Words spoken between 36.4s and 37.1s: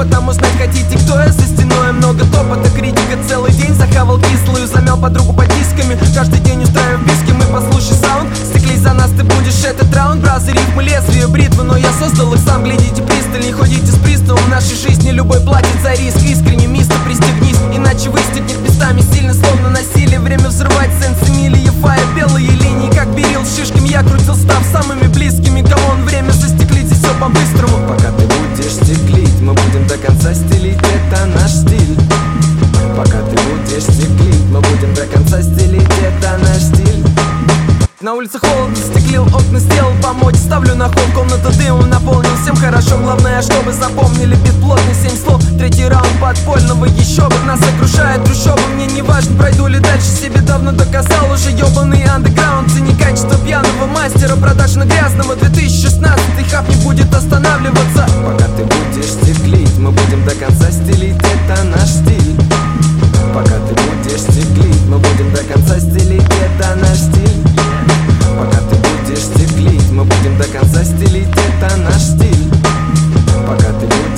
стиль.